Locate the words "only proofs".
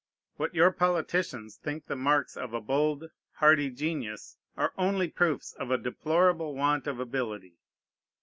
4.75-5.53